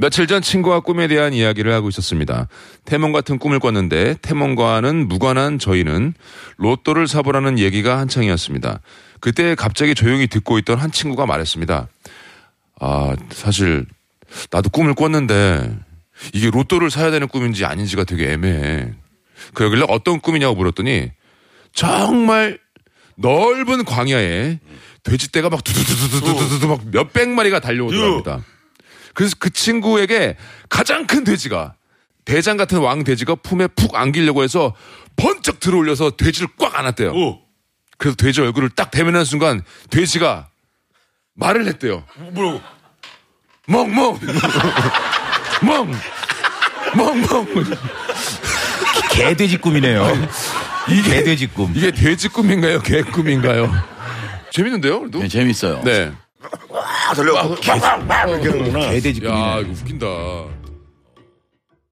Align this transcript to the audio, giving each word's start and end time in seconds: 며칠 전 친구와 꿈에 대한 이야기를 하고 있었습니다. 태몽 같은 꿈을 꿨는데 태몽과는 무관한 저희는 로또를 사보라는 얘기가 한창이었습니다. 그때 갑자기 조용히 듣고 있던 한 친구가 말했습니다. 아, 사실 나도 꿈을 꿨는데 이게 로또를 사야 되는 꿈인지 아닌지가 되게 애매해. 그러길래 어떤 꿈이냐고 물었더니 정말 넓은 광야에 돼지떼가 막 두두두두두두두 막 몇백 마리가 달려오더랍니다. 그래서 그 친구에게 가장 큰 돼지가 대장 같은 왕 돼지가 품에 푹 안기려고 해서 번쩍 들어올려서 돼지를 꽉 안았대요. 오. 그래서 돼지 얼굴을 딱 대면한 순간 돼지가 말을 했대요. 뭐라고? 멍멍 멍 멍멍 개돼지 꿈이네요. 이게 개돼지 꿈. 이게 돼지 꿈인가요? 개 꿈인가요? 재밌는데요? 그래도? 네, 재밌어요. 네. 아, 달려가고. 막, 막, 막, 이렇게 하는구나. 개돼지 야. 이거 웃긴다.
며칠 0.00 0.26
전 0.26 0.40
친구와 0.40 0.80
꿈에 0.80 1.08
대한 1.08 1.34
이야기를 1.34 1.74
하고 1.74 1.90
있었습니다. 1.90 2.48
태몽 2.86 3.12
같은 3.12 3.38
꿈을 3.38 3.58
꿨는데 3.58 4.16
태몽과는 4.22 5.08
무관한 5.08 5.58
저희는 5.58 6.14
로또를 6.56 7.06
사보라는 7.06 7.58
얘기가 7.58 7.98
한창이었습니다. 7.98 8.80
그때 9.20 9.54
갑자기 9.54 9.94
조용히 9.94 10.26
듣고 10.26 10.58
있던 10.60 10.78
한 10.78 10.90
친구가 10.90 11.26
말했습니다. 11.26 11.88
아, 12.80 13.16
사실 13.28 13.84
나도 14.50 14.70
꿈을 14.70 14.94
꿨는데 14.94 15.70
이게 16.32 16.50
로또를 16.50 16.90
사야 16.90 17.10
되는 17.10 17.28
꿈인지 17.28 17.66
아닌지가 17.66 18.04
되게 18.04 18.32
애매해. 18.32 18.94
그러길래 19.52 19.84
어떤 19.90 20.18
꿈이냐고 20.18 20.54
물었더니 20.54 21.10
정말 21.74 22.58
넓은 23.16 23.84
광야에 23.84 24.60
돼지떼가 25.02 25.50
막 25.50 25.62
두두두두두두두 25.62 26.68
막 26.68 26.80
몇백 26.90 27.28
마리가 27.28 27.60
달려오더랍니다. 27.60 28.42
그래서 29.20 29.36
그 29.38 29.50
친구에게 29.50 30.38
가장 30.70 31.06
큰 31.06 31.24
돼지가 31.24 31.74
대장 32.24 32.56
같은 32.56 32.78
왕 32.78 33.04
돼지가 33.04 33.34
품에 33.34 33.66
푹 33.66 33.94
안기려고 33.94 34.42
해서 34.42 34.74
번쩍 35.16 35.60
들어올려서 35.60 36.12
돼지를 36.16 36.48
꽉 36.58 36.78
안았대요. 36.78 37.10
오. 37.10 37.38
그래서 37.98 38.16
돼지 38.16 38.40
얼굴을 38.40 38.70
딱 38.70 38.90
대면한 38.90 39.26
순간 39.26 39.62
돼지가 39.90 40.48
말을 41.34 41.66
했대요. 41.66 42.02
뭐라고? 42.32 42.62
멍멍 43.66 44.18
멍 45.66 45.92
멍멍 46.96 47.46
개돼지 49.10 49.58
꿈이네요. 49.58 50.06
이게 50.88 51.16
개돼지 51.16 51.46
꿈. 51.46 51.74
이게 51.76 51.90
돼지 51.90 52.28
꿈인가요? 52.28 52.80
개 52.80 53.02
꿈인가요? 53.02 53.70
재밌는데요? 54.50 55.00
그래도? 55.00 55.18
네, 55.18 55.28
재밌어요. 55.28 55.82
네. 55.84 56.10
아, 57.10 57.14
달려가고. 57.14 57.56
막, 57.66 57.78
막, 57.80 58.06
막, 58.06 58.30
이렇게 58.30 58.48
하는구나. 58.48 58.90
개돼지 58.90 59.24
야. 59.26 59.58
이거 59.60 59.70
웃긴다. 59.72 60.06